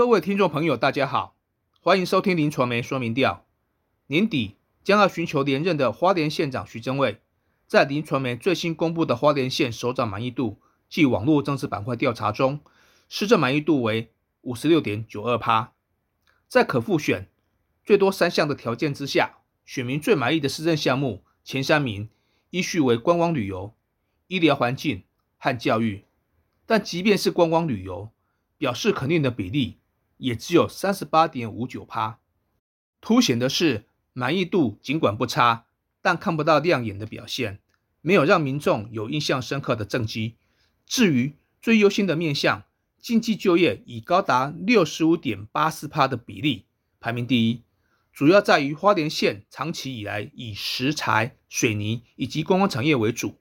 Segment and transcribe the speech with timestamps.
[0.00, 1.36] 各位听众朋友，大家好，
[1.82, 3.44] 欢迎收听林传媒说明调。
[4.06, 7.20] 年底将要寻求连任的花莲县长徐正伟，
[7.66, 10.58] 在林传媒最新公布的花莲县首长满意度
[10.88, 12.60] 暨网络政治板块调查中，
[13.10, 14.10] 施政满意度为
[14.40, 15.74] 五十六点九二趴。
[16.48, 17.28] 在可复选
[17.84, 22.08] 最多三项的条件之下，选民最满意的施政项目前三名
[22.48, 23.74] 依序为观光旅游、
[24.28, 25.02] 医疗环境
[25.36, 26.06] 和教育。
[26.64, 28.10] 但即便是观光旅游，
[28.56, 29.76] 表示肯定的比例
[30.20, 32.18] 也只有三十八点五九趴，
[33.00, 35.64] 凸显的是满意度尽管不差，
[36.00, 37.58] 但看不到亮眼的表现，
[38.00, 40.36] 没有让民众有印象深刻的政绩。
[40.86, 42.64] 至于最优先的面向，
[43.00, 46.66] 经济就业以高达六十五点八四趴的比例
[47.00, 47.62] 排名第一，
[48.12, 53.36] 主要在于花莲县长期以来以石材、水泥以及观光产业为主，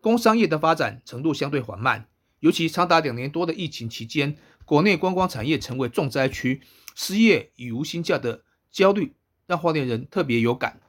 [0.00, 2.06] 工商业的发展程度相对缓慢。
[2.40, 4.36] 尤其长达两年多的疫情期间，
[4.70, 6.62] 国内观光产业成为重灾区，
[6.94, 9.16] 失业与无薪假的焦虑
[9.48, 10.80] 让花莲人特别有感。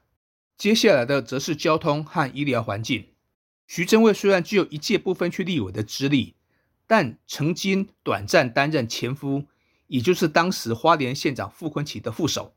[0.56, 3.08] 接下来的则是交通和医疗环境。
[3.66, 6.36] 徐正伟虽然具有一届不分区立委的资历，
[6.86, 9.48] 但曾经短暂担任前夫，
[9.88, 12.54] 也就是当时花莲县长傅昆萁的副手，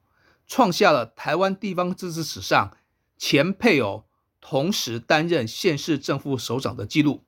[0.46, 2.76] 创下了台湾地方自治史上
[3.16, 4.04] 前配偶
[4.42, 7.24] 同时担任县市正副首长的纪录。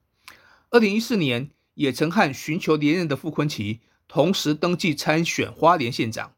[0.68, 1.50] 二零一四年。
[1.76, 6.34] 也曾和寻求连任的傅昆萁同时登记参选花莲县长，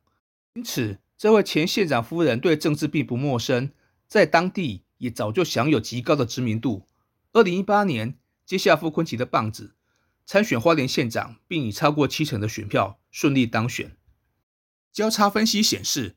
[0.54, 3.70] 因此这位前县长夫人对政治并不陌生，
[4.08, 6.86] 在当地也早就享有极高的知名度。
[7.32, 9.74] 二零一八年接下傅昆萁的棒子，
[10.26, 13.96] 参选花莲县长，并以超过七成的选票顺利当选。
[14.92, 16.16] 交叉分析显示，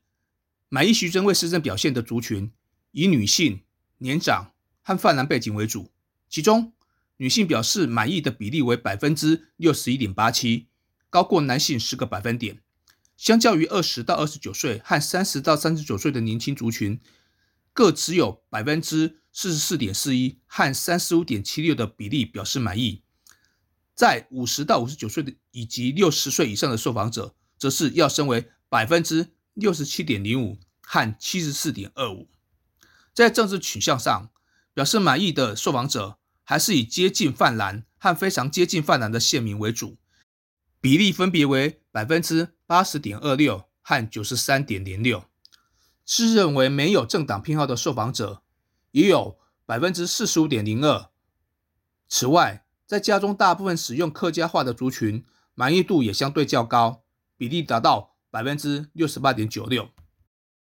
[0.68, 2.50] 满意徐祯为施政表现的族群
[2.90, 3.60] 以女性、
[3.98, 5.92] 年长和泛蓝背景为主，
[6.28, 6.72] 其中。
[7.18, 10.68] 女性表示满意的比例为百分之六十一点八七，
[11.08, 12.60] 高过男性十个百分点。
[13.16, 17.00] 相较于二十到二十九岁和三十到三十九岁的年轻族群，
[17.72, 23.02] 各只有百分之四十四点四一和三十五点七六的比例表示满意。
[23.94, 32.28] 在五十到五十九岁的以及六十岁以上的受访者，则是要升为百分之六十七点零五和七十四点二五。
[33.14, 34.30] 在政治取向上，
[34.74, 36.18] 表示满意的受访者。
[36.52, 39.96] 还是以接近泛蓝和非常接近泛蓝的县民为主，
[40.82, 45.24] 比例分别为百分之八十点二六和九十三点零六。
[46.04, 48.42] 自认为没有政党偏好的受访者
[48.90, 51.08] 也有百分之四十五点零二。
[52.06, 55.24] 此外，在家中大部分使用客家话的族群，
[55.54, 57.02] 满意度也相对较高，
[57.38, 59.88] 比例达到百分之六十八点九六。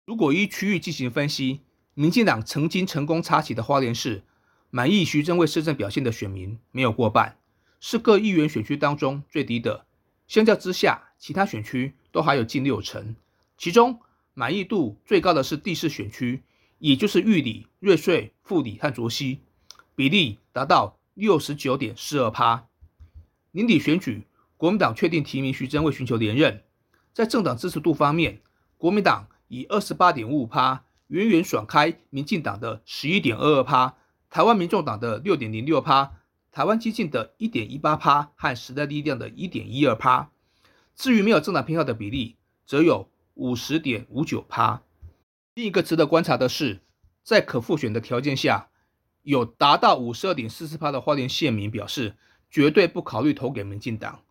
[0.07, 1.62] 如果依区域进行分析，
[1.95, 4.22] 民进党曾经成功插旗的花莲市。
[4.72, 7.36] 满意徐正伟市政表现的选民没有过半，
[7.81, 9.84] 是各议员选区当中最低的。
[10.28, 13.16] 相较之下，其他选区都还有近六成。
[13.59, 13.98] 其中
[14.32, 16.44] 满意度最高的是第四选区，
[16.78, 19.41] 也就是玉里、瑞穗、富里和卓溪，
[19.97, 22.69] 比例达到六十九点四二趴。
[23.50, 24.22] 年底选举，
[24.56, 26.62] 国民党确定提名徐正伟寻求连任。
[27.12, 28.41] 在政党支持度方面，
[28.78, 33.97] 国民党以二十八点五五趴，远远甩开民进党的十一点二二趴。
[34.30, 36.12] 台湾民众党的六点零六趴，
[36.52, 40.30] 台湾激进的一点一八趴和时代力量的一点一二趴。
[40.94, 44.82] 至于没有政党偏好的比例，则有五十点五九趴。
[45.54, 46.80] 另一个值得观察的是，
[47.24, 48.68] 在可复选的条件下，
[49.22, 52.16] 有达到五十二点四四趴的花莲县民表示
[52.48, 54.22] 绝对不考虑投给民进党。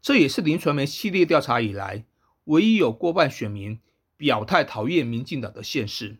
[0.00, 2.04] 这也是林传媒系列调查以来
[2.44, 3.80] 唯一有过半选民
[4.16, 6.18] 表态讨厌民进党的县市。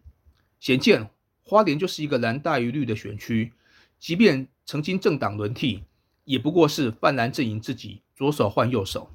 [0.59, 1.11] 显见。
[1.45, 3.53] 花莲就是一个蓝大于绿的选区，
[3.99, 5.83] 即便曾经政党轮替，
[6.25, 9.15] 也不过是泛蓝阵营自己左手换右手。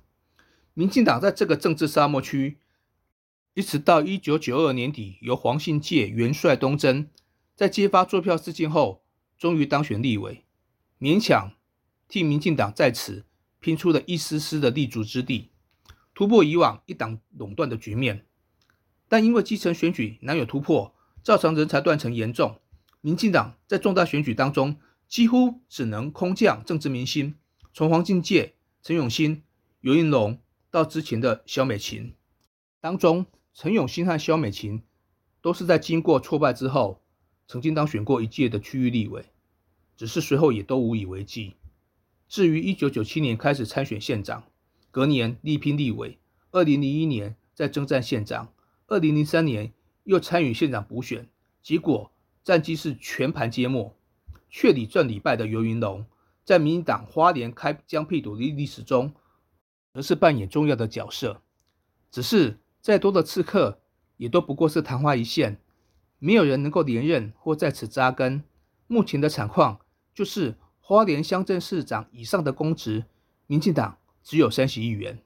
[0.74, 2.58] 民进党在这个政治沙漠区，
[3.54, 7.08] 一直到一九九二年底，由黄信介元帅东征，
[7.56, 9.04] 在揭发坐票事件后，
[9.38, 10.44] 终于当选立委，
[11.00, 11.54] 勉强
[12.08, 13.26] 替民进党在此
[13.60, 15.50] 拼出了一丝丝的立足之地，
[16.14, 18.26] 突破以往一党垄断的局面。
[19.08, 20.94] 但因为基层选举难有突破。
[21.28, 22.62] 造成人才断层严重，
[23.02, 24.78] 民进党在重大选举当中
[25.10, 27.36] 几乎只能空降政治明星，
[27.74, 29.44] 从黄敬介、陈永新、
[29.82, 30.40] 尤应龙
[30.72, 32.14] 到之前的萧美琴，
[32.80, 34.84] 当中陈永新和萧美琴
[35.42, 37.04] 都是在经过挫败之后，
[37.46, 39.26] 曾经当选过一届的区域立委，
[39.98, 41.56] 只是随后也都无以为继。
[42.30, 44.46] 至于一九九七年开始参选县长，
[44.92, 46.20] 隔年力拼立委，
[46.52, 48.54] 二零零一年再征战县长，
[48.88, 49.74] 二零零三年。
[50.08, 51.28] 又参与县长补选，
[51.62, 52.10] 结果
[52.42, 53.94] 战绩是全盘皆末，
[54.50, 56.06] 却礼赚礼败的游云龙，
[56.46, 59.14] 在民进党花莲开疆辟土的历史中，
[59.94, 61.42] 则是扮演重要的角色。
[62.10, 63.82] 只是再多的刺客，
[64.16, 65.60] 也都不过是昙花一现，
[66.20, 68.42] 没有人能够连任或在此扎根。
[68.88, 69.82] 目前的惨况
[70.16, 73.04] 就是，花莲乡镇市长以上的公职，
[73.46, 75.22] 民进党只有三十亿元。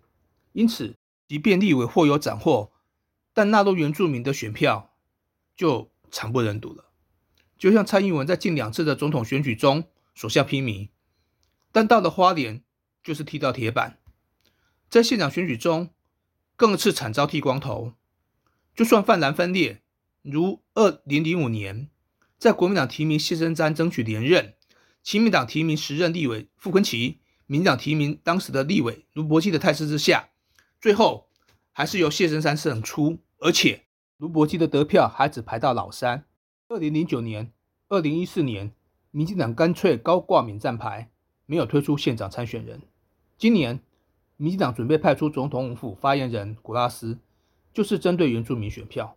[0.53, 0.95] 因此，
[1.27, 2.70] 即便立委或有斩获，
[3.33, 4.93] 但纳入原住民的选票
[5.55, 6.85] 就惨不忍睹了。
[7.57, 9.85] 就像蔡英文在近两次的总统选举中
[10.15, 10.89] 所向披靡，
[11.71, 12.63] 但到了花莲
[13.03, 13.99] 就是踢到铁板。
[14.89, 15.89] 在县长选举中，
[16.55, 17.93] 更是惨遭剃光头。
[18.75, 19.81] 就算泛蓝分裂，
[20.21, 21.89] 如二零零五年，
[22.37, 24.55] 在国民党提名谢生瞻争取连任，
[25.03, 30.29] 亲民党提名时任立委傅昆奇，民党提名当时的立委卢伯基的态势之下，
[30.79, 31.29] 最后
[31.73, 33.83] 还是由谢生瞻胜出，而且
[34.17, 36.25] 卢伯基的得票还只排到老三。
[36.67, 37.51] 二零零九年、
[37.89, 38.71] 二零一四年，
[39.11, 41.09] 民进党干脆高挂免战牌，
[41.45, 42.81] 没有推出县长参选人。
[43.37, 43.79] 今年，
[44.37, 47.17] 民进党准备派出总统府发言人古拉斯，
[47.73, 49.15] 就是针对原住民选票。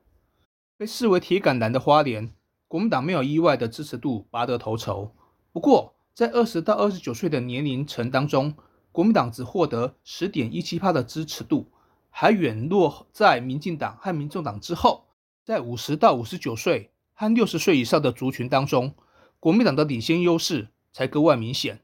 [0.76, 2.32] 被视为铁杆蓝的花莲，
[2.66, 5.12] 国民党没有意外的支持度拔得头筹。
[5.52, 8.54] 不过，在二十到二十九岁的年龄层当中，
[8.90, 11.66] 国民党只获得十点一七趴的支持度，
[12.16, 15.08] 还远落在民进党和民众党之后。
[15.42, 16.92] 在五十到五十九岁。
[17.16, 18.92] 和六十岁以上的族群当中，
[19.38, 21.80] 国民党的领先优势才格外明显，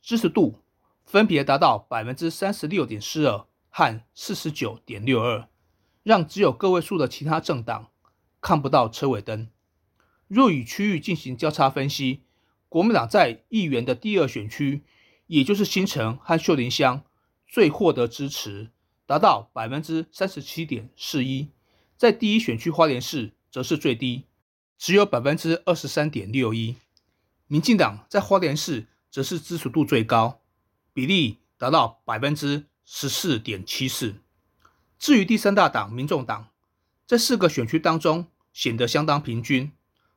[0.00, 0.60] 支持度
[1.04, 5.48] 分别达到百分之三十六点四二和四十九点六二，
[6.04, 7.88] 让只有个位数的其他政党
[8.40, 9.48] 看不到车尾灯。
[10.28, 12.22] 若与区域进行交叉分析，
[12.68, 14.84] 国民党在议员的第二选区，
[15.26, 17.02] 也就是新城和秀林乡，
[17.48, 18.70] 最获得支持，
[19.08, 21.48] 达到百分之三十七点四一，
[21.96, 24.24] 在第一选区花莲市则是最低。
[24.76, 26.76] 只有百分之二十三点六一，
[27.46, 30.42] 民进党在花莲市则是支持度最高，
[30.92, 34.16] 比例达到百分之十四点七四。
[34.98, 36.48] 至于第三大党民众党，
[37.06, 39.72] 在四个选区当中显得相当平均，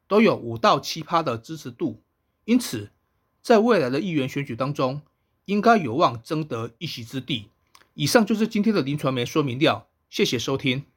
[0.05, 2.03] 都有五到七趴的支持度，
[2.43, 2.91] 因此
[3.41, 5.01] 在未来的议员选举当中，
[5.45, 7.50] 应该有望争得一席之地。
[7.93, 10.90] 以上就是今天的林传媒说明料，谢谢收听。